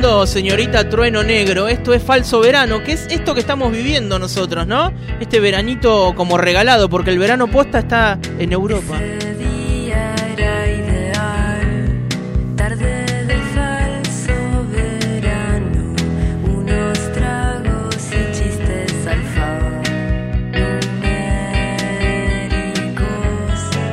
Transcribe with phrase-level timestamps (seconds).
[0.00, 1.68] Señorita Trueno Negro.
[1.68, 4.94] Esto es falso verano, que es esto que estamos viviendo nosotros, ¿no?
[5.20, 8.98] Este veranito como regalado, porque el verano posta está en Europa.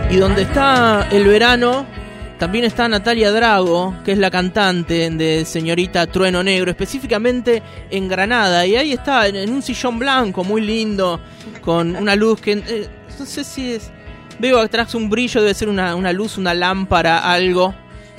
[0.09, 1.85] Y donde está el verano,
[2.37, 8.65] también está Natalia Drago, que es la cantante de Señorita Trueno Negro, específicamente en Granada.
[8.65, 11.19] Y ahí está, en un sillón blanco, muy lindo,
[11.61, 12.51] con una luz que...
[12.53, 12.87] Eh,
[13.19, 13.91] no sé si es...
[14.39, 17.73] Veo atrás un brillo, debe ser una, luz, una lámpara, algo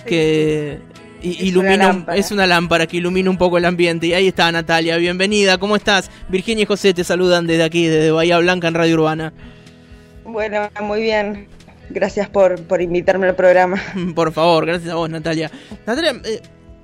[0.05, 0.81] que
[1.23, 4.09] ilumina es una lámpara que ilumina un poco el ambiente.
[4.09, 8.11] Y ahí está Natalia bienvenida cómo estás Virginia y José te saludan desde aquí desde
[8.11, 9.33] Bahía Blanca en Radio Urbana.
[10.25, 11.49] Bueno muy bien
[11.91, 13.81] Gracias por, por invitarme al programa.
[14.15, 15.51] Por favor, gracias a vos, Natalia.
[15.87, 16.41] Natalia, eh,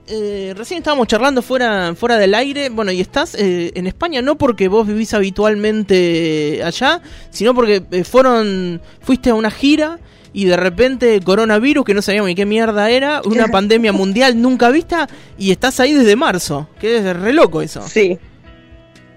[0.06, 2.70] eh, recién estábamos charlando fuera, fuera del aire.
[2.70, 8.80] Bueno, y estás eh, en España no porque vos vivís habitualmente allá, sino porque fueron,
[9.00, 9.98] fuiste a una gira
[10.32, 14.70] y de repente coronavirus, que no sabíamos ni qué mierda era, una pandemia mundial nunca
[14.70, 17.86] vista, y estás ahí desde marzo, que es re loco eso.
[17.86, 18.18] Sí,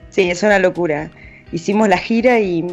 [0.09, 1.09] sí, es una locura.
[1.51, 2.63] Hicimos la gira y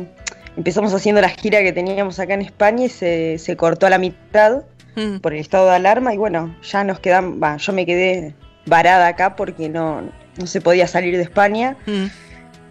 [0.57, 3.99] empezamos haciendo la gira que teníamos acá en España y se, se cortó a la
[3.99, 4.63] mitad
[4.97, 5.19] mm.
[5.19, 8.35] por el estado de alarma y bueno, ya nos quedan, va, yo me quedé
[8.67, 10.03] varada acá porque no,
[10.37, 12.05] no se podía salir de España mm.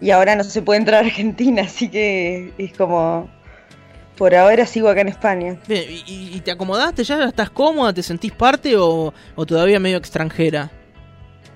[0.00, 3.28] y ahora no se puede entrar a Argentina, así que es como,
[4.16, 5.56] por ahora sigo acá en España.
[5.68, 7.24] ¿y, te acomodaste ya?
[7.24, 7.92] ¿Estás cómoda?
[7.92, 10.70] ¿Te sentís parte o, o todavía medio extranjera?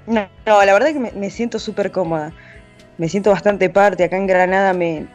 [0.06, 2.33] No, no la verdad es que me, me siento súper cómoda.
[2.97, 4.03] Me siento bastante parte.
[4.03, 5.06] Acá en Granada me,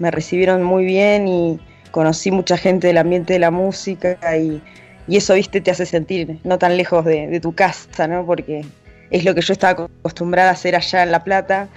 [0.00, 1.60] me recibieron muy bien y
[1.92, 4.60] conocí mucha gente del ambiente de la música y,
[5.08, 8.24] eso, viste, te hace sentir no tan lejos de, tu casa, ¿no?
[8.24, 8.64] Porque
[9.10, 11.68] es lo que yo estaba acostumbrada a hacer allá en La Plata,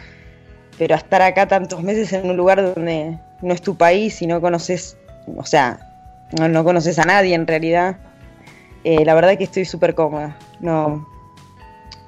[0.78, 4.39] pero estar acá tantos meses en un lugar donde no es tu país y no
[4.39, 4.97] conoces,
[5.35, 5.79] o sea,
[6.39, 7.97] no, conoces a nadie en realidad,
[8.83, 11.07] eh, la verdad que estoy súper cómoda, no,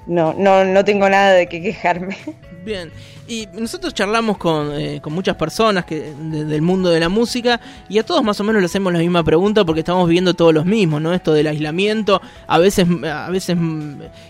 [0.05, 2.17] no, no, no tengo nada de qué quejarme.
[2.65, 2.91] Bien,
[3.27, 7.99] y nosotros charlamos con, eh, con muchas personas que, del mundo de la música y
[7.99, 10.65] a todos más o menos le hacemos la misma pregunta porque estamos viviendo todos los
[10.65, 11.13] mismos, ¿no?
[11.13, 13.55] Esto del aislamiento, a veces, a veces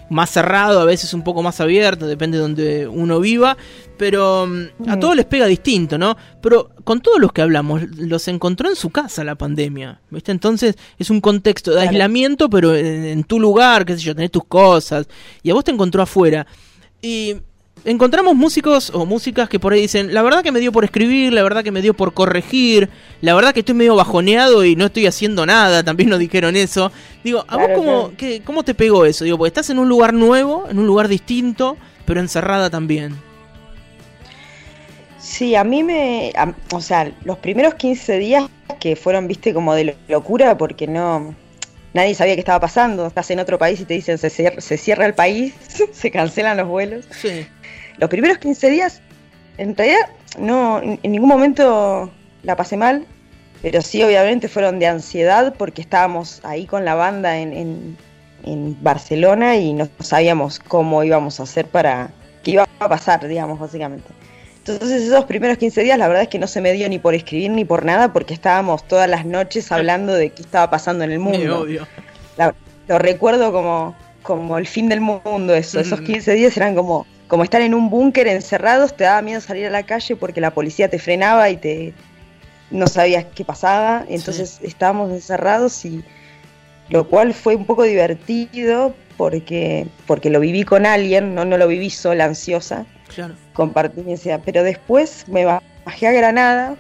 [0.10, 3.56] más cerrado, a veces un poco más abierto, depende de donde uno viva,
[3.98, 6.18] pero mm, a todos les pega distinto, ¿no?
[6.42, 10.34] Pero con todos los que hablamos, los encontró en su casa la pandemia, ¿viste?
[10.34, 14.32] Entonces es un contexto de aislamiento, pero en, en tu lugar, qué sé yo, tenés
[14.32, 15.08] tus cosas,
[15.42, 16.46] y a vos te encontró afuera.
[17.02, 17.36] Y
[17.86, 21.32] encontramos músicos o músicas que por ahí dicen, la verdad que me dio por escribir,
[21.32, 22.90] la verdad que me dio por corregir,
[23.22, 26.92] la verdad que estoy medio bajoneado y no estoy haciendo nada, también nos dijeron eso.
[27.24, 28.12] Digo, ¿a vos cómo,
[28.44, 29.24] cómo te pegó eso?
[29.24, 33.16] Digo, porque estás en un lugar nuevo, en un lugar distinto, pero encerrada también.
[35.20, 36.34] Sí, a mí me,
[36.72, 41.36] o sea, los primeros 15 días que fueron, viste, como de locura porque no,
[41.94, 43.08] nadie sabía qué estaba pasando.
[43.08, 45.54] Estás en otro país y te dicen se cierra, se cierra el país,
[45.92, 47.06] se cancelan los vuelos.
[47.10, 47.48] Sí
[47.98, 49.02] los primeros 15 días,
[49.58, 52.12] en realidad, no, en ningún momento
[52.44, 53.06] la pasé mal,
[53.62, 57.98] pero sí, obviamente, fueron de ansiedad porque estábamos ahí con la banda en,
[58.82, 62.12] Barcelona y no sabíamos cómo íbamos a hacer para.
[62.44, 64.08] qué iba a pasar, digamos, básicamente.
[64.60, 67.16] Entonces, esos primeros 15 días, la verdad es que no se me dio ni por
[67.16, 71.12] escribir ni por nada, porque estábamos todas las noches hablando de qué estaba pasando en
[71.12, 71.66] el mundo.
[72.88, 75.80] lo recuerdo como, como el fin del mundo, eso.
[75.80, 76.36] Esos 15 mm.
[76.36, 79.84] días eran como como estar en un búnker encerrados, te daba miedo salir a la
[79.84, 81.94] calle porque la policía te frenaba y te
[82.72, 86.04] no sabías qué pasaba, entonces estábamos encerrados y
[86.90, 91.68] lo cual fue un poco divertido porque porque lo viví con alguien, no no lo
[91.68, 92.86] viví sola ansiosa.
[93.14, 93.36] Claro.
[93.54, 94.04] Compartí
[94.44, 96.76] pero después me bajé a Granada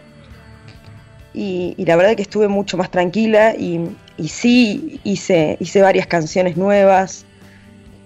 [1.33, 6.57] y, la verdad que estuve mucho más tranquila y, y sí hice hice varias canciones
[6.57, 7.25] nuevas.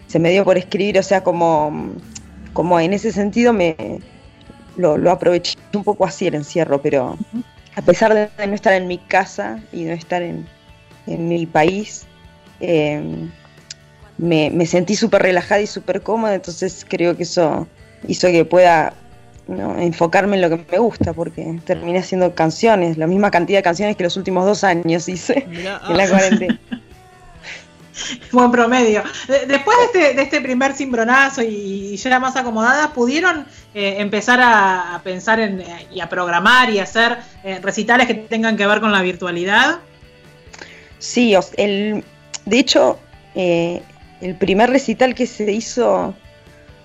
[0.08, 1.94] Se me dio por escribir, o sea, como
[2.54, 4.00] como en ese sentido me
[4.78, 7.18] lo, aproveché un poco así el encierro, pero
[7.76, 10.48] a pesar de no estar en mi casa y no estar en,
[11.08, 12.06] mi país,
[12.60, 13.32] em,
[14.18, 17.68] me, sentí súper relajada y súper cómoda, entonces creo que eso
[18.08, 18.94] hizo que pueda
[19.80, 23.96] enfocarme en lo que me gusta, porque terminé haciendo canciones, la misma cantidad de canciones
[23.96, 26.60] que los últimos dos años hice en la cuarentena.
[28.32, 29.04] Buen promedio.
[29.48, 35.02] Después de este, de este primer cimbronazo y, ya más acomodadas, ¿pudieron eh, empezar a,
[35.04, 38.92] pensar en, eh, y a programar y hacer eh, recitales que tengan que ver con
[38.92, 39.80] la virtualidad?
[40.98, 42.04] Sí, el,
[42.46, 43.00] de hecho,
[43.36, 46.14] el primer recital que se hizo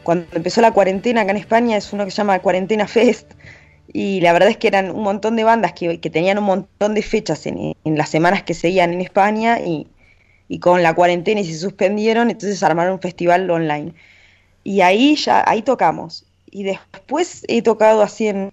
[0.05, 3.33] cuando empezó la cuarentena acá en España es uno que se llama Cuarentena Fest.
[3.93, 7.03] Y la verdad es que eran un montón de bandas que, tenían un montón de
[7.03, 9.87] fechas en, las semanas que seguían en España y,
[10.61, 13.95] con la cuarentena y se suspendieron, entonces armaron un festival online.
[14.63, 16.27] Y ahí ya, ahí tocamos.
[16.51, 18.53] Y después he tocado así en,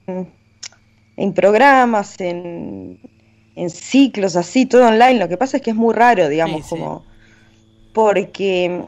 [1.17, 2.99] en programas, en,
[3.55, 5.19] en ciclos, así, todo online.
[5.19, 7.05] Lo que pasa es que es muy raro, digamos, como
[7.93, 8.85] porque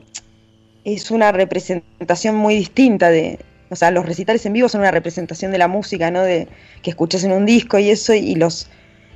[0.84, 3.40] es una representación muy distinta de,
[3.70, 6.22] o sea, los recitales en vivo son una representación de la música, ¿no?
[6.22, 6.48] De
[6.82, 8.70] que escuchas en un disco y eso, y los,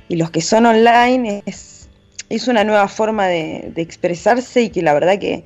[0.08, 1.77] y los que son online es,
[2.28, 5.44] es una nueva forma de, expresarse y que la verdad que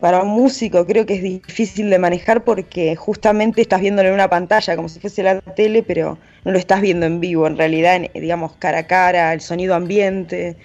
[0.00, 4.30] para un músico creo que es difícil de manejar porque justamente estás viéndolo en una
[4.30, 8.00] pantalla como si fuese la tele, pero no lo estás viendo en vivo, en realidad,
[8.14, 10.56] digamos, cara a cara, el sonido ambiente,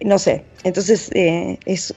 [0.00, 0.44] no sé.
[0.62, 1.94] Entonces, eh, es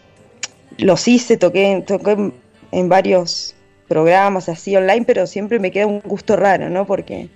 [0.77, 2.31] los hice, toqué, toqué
[2.72, 3.56] en varios
[3.88, 6.86] programas así online, pero siempre me queda un gusto raro, ¿no?
[6.86, 7.30] Porque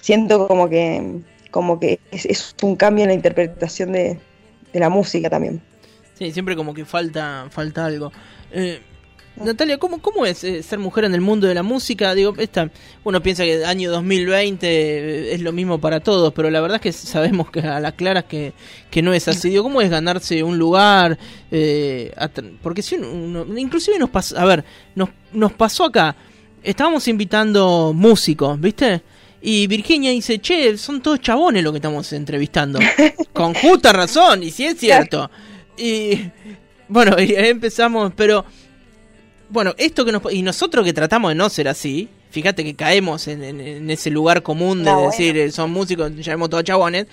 [0.00, 1.20] siento como que,
[1.50, 4.18] como que es, un cambio en la interpretación de,
[4.72, 5.60] de, la música también.
[6.14, 8.12] Sí, siempre como que falta, falta algo.
[8.50, 8.80] Eh,
[9.44, 12.14] Natalia, ¿cómo, cómo es eh, ser mujer en el mundo de la música?
[12.14, 12.70] Digo, esta,
[13.04, 16.76] uno piensa que el año 2020 eh, es lo mismo para todos, pero la verdad
[16.76, 18.52] es que sabemos que a las claras que,
[18.90, 19.50] que no es así.
[19.50, 21.18] Digo, ¿cómo es ganarse un lugar?
[21.50, 22.12] Eh,
[22.62, 26.16] porque si uno, inclusive nos pasó, a ver, nos, nos pasó acá,
[26.62, 29.02] estábamos invitando músicos, ¿viste?
[29.40, 32.78] Y Virginia dice, che, son todos chabones lo que estamos entrevistando.
[33.32, 35.30] Con justa razón, y si es cierto.
[35.76, 36.30] Y
[36.88, 38.44] bueno, y ahí empezamos, pero
[39.48, 40.22] bueno, esto que nos.
[40.32, 44.84] Y nosotros que tratamos de no ser así, fíjate que caemos en, ese lugar común
[44.84, 47.06] de decir, eh, son músicos, llamemos todos chabones.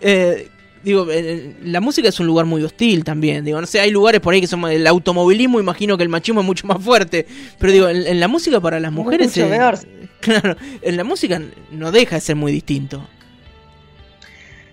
[0.00, 0.48] Eh,
[0.82, 3.44] digo, eh, la música es un lugar muy hostil también.
[3.44, 6.40] Digo, no sé, hay lugares por ahí que son el automovilismo, imagino que el machismo
[6.40, 7.26] es mucho más fuerte.
[7.58, 9.32] Pero digo, en, la música para las mujeres.
[10.20, 11.42] Claro, en la música
[11.72, 13.04] no deja de ser muy distinto.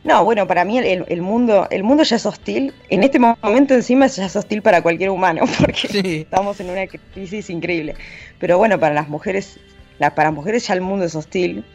[0.04, 2.74] No, bueno, para mí el, mundo, el mundo ya es hostil.
[2.90, 7.50] En este momento encima ya es hostil para cualquier humano, porque estamos en una crisis
[7.50, 7.96] increíble.
[8.40, 9.60] Pero bueno, para las mujeres,
[10.00, 11.66] la, para mujeres ya el mundo es hostil.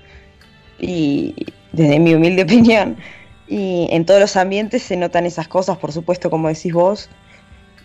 [0.78, 1.34] Y
[1.72, 2.96] desde mi humilde opinión,
[3.46, 7.10] y en todos los ambientes se notan esas cosas, por supuesto, como decís vos.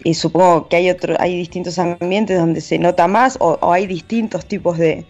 [0.03, 4.45] Y supongo que hay otro, hay distintos ambientes donde se nota más, o, hay distintos
[4.45, 5.05] tipos de,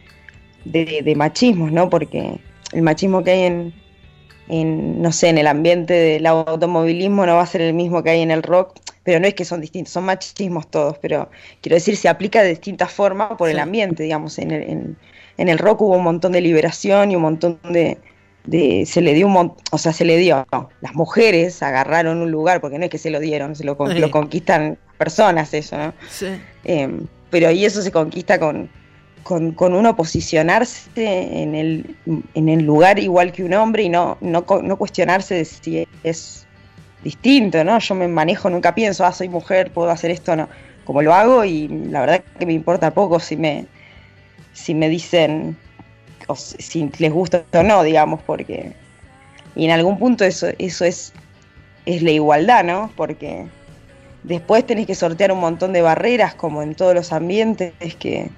[0.66, 1.90] de, de machismos, ¿no?
[1.90, 2.40] Porque
[2.72, 3.74] el machismo que hay en,
[4.50, 8.10] en, no sé, en el ambiente del automovilismo no va a ser el mismo que
[8.10, 11.30] hay en el rock, pero no es que son distintos, son machismos todos, pero
[11.62, 14.98] quiero decir, se aplica de distintas formas por el ambiente, digamos, en el,
[15.38, 18.00] en, el rock hubo un montón de liberación y un montón de,
[18.50, 20.46] de se le dio un o sea, se le dio,
[20.82, 24.12] las mujeres agarraron un lugar, porque no es que se lo dieron, se lo, lo
[24.12, 25.94] conquistan personas eso, ¿no?
[26.10, 26.28] Sí.
[26.64, 28.70] Em, pero ahí eso se conquista con,
[29.24, 31.96] con, con, uno posicionarse en el,
[32.34, 36.48] en el lugar igual que un hombre y no, no, no cuestionarse de si es
[37.04, 37.78] distinto, ¿no?
[37.80, 40.50] Yo me manejo, nunca pienso, ah, soy mujer, puedo hacer esto, no.
[40.86, 43.68] Como lo hago y la verdad que me importa poco si me,
[44.54, 45.56] si me dicen
[46.30, 48.74] o si les gusta o no, digamos, porque...
[49.56, 51.12] Y en algún punto eso, eso es,
[51.86, 52.92] es la igualdad, ¿no?
[52.96, 53.48] Porque
[54.24, 58.30] después tenés que sortear un montón de barreras, como en todos los ambientes, que,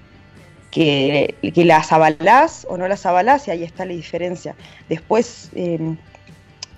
[0.71, 4.55] que, las avalás o no las avalás y ahí está la diferencia.
[4.87, 5.97] Después, em,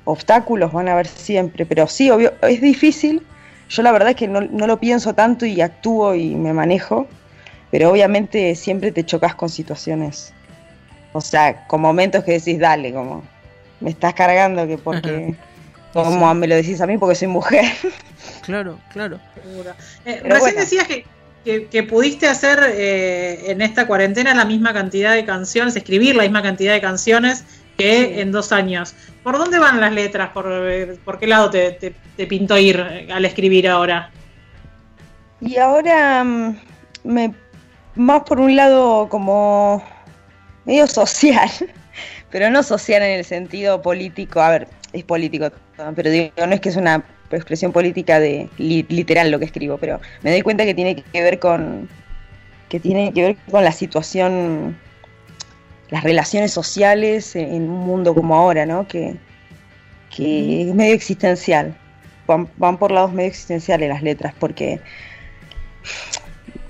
[0.05, 3.21] obstáculos van a haber siempre, pero sí, obvio, es difícil.
[3.69, 7.07] Yo la verdad es que no, lo pienso tanto y actúo y me manejo,
[7.69, 10.33] pero obviamente siempre te chocas con situaciones.
[11.13, 13.23] O sea, con momentos que decís, dale, como
[13.79, 15.35] me estás cargando que porque...
[15.93, 17.65] Como me lo decís a mí porque soy mujer.
[18.41, 19.19] Claro, claro.
[20.05, 21.05] Eh, recién decías que,
[21.67, 26.41] que, pudiste hacer eh, en esta cuarentena la misma cantidad de canciones, escribir la misma
[26.41, 27.45] cantidad de canciones
[27.77, 28.95] que en dos años.
[29.23, 30.29] ¿Por dónde van las letras?
[30.29, 31.95] ¿Por, eh, qué lado te,
[32.27, 34.11] pintó ir eh, al escribir ahora?
[35.39, 36.57] Y ahora mm,
[37.03, 37.33] me
[37.95, 39.83] más por un lado como
[40.65, 41.49] medio social,
[42.31, 44.41] pero no social en el sentido político.
[44.41, 45.51] A ver, es político,
[45.95, 49.99] pero digo, no es que es una expresión política de literal lo que escribo, pero
[50.21, 51.89] me doy cuenta que tiene que ver con
[52.73, 54.75] que tiene que ver con la situación,
[55.91, 58.87] las relaciones sociales en un mundo como ahora, ¿no?
[58.87, 59.15] Que,
[60.09, 61.77] que es medio existencial.
[62.25, 64.79] Van, por lados medio existenciales las letras, porque,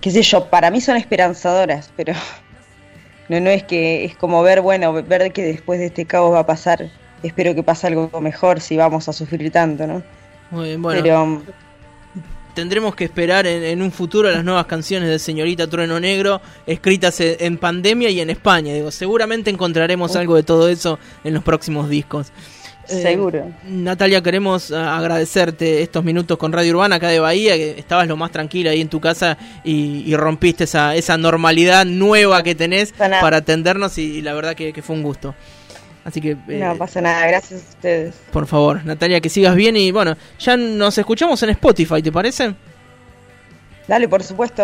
[0.01, 2.13] qué sé yo, para mí son esperanzadoras, pero
[3.29, 6.39] no, no es que es como ver, bueno, ver que después de este caos va
[6.39, 6.89] a pasar,
[7.23, 10.03] espero que pase algo mejor si vamos a sufrir tanto, ¿no?
[10.51, 11.41] Muy bien, bueno.
[12.53, 17.57] tendremos que esperar en, un futuro las nuevas canciones de Señorita Trueno Negro escritas en,
[17.57, 18.73] pandemia y en España.
[18.73, 22.31] Digo, seguramente encontraremos algo de todo eso en los próximos discos.
[22.89, 23.51] Eh, Seguro.
[23.63, 28.17] Natalia, queremos ah, agradecerte estos minutos con Radio Urbana acá de Bahía, que estabas lo
[28.17, 33.37] más tranquila ahí en tu casa y, rompiste esa, esa normalidad nueva que tenés para
[33.37, 35.33] atendernos y, la verdad que, fue un gusto.
[36.03, 36.35] Así que...
[36.35, 38.15] no eh, pasa nada, gracias a ustedes.
[38.31, 42.53] Por favor, Natalia, que sigas bien y bueno, ya nos escuchamos en Spotify, ¿te parece?
[43.87, 44.63] Dale, por supuesto.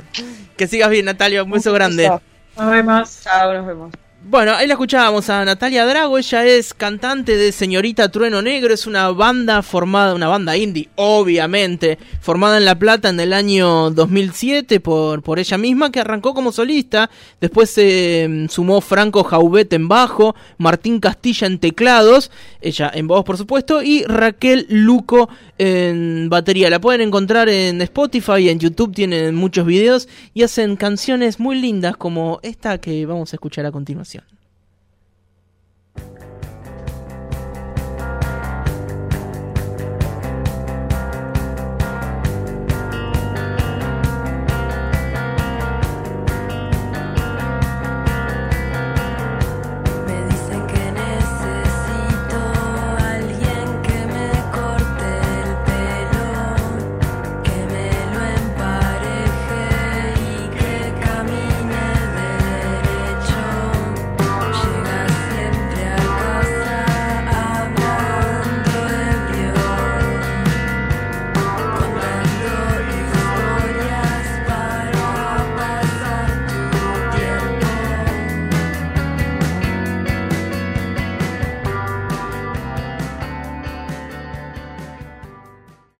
[0.56, 2.10] que sigas bien, Natalia, un beso grande.
[2.56, 3.20] Nos vemos.
[3.22, 3.92] Chao, nos vemos.
[4.26, 8.86] Bueno, ahí la escuchábamos a Natalia Drago, ella es cantante de Señorita Trueno Negro, es
[8.86, 14.80] una banda formada, una banda indie, obviamente, formada en La Plata en el año 2007
[14.80, 19.88] por, por ella misma, que arrancó como solista, después se mm, sumó Franco Jaubet en
[19.88, 22.30] bajo, Martín Castilla en teclados,
[22.62, 25.28] ella en voz por supuesto, y Raquel Luco
[25.58, 26.70] en batería.
[26.70, 31.60] La pueden encontrar en Spotify y en YouTube, tienen muchos videos y hacen canciones muy
[31.60, 34.13] lindas como esta que vamos a escuchar a continuación.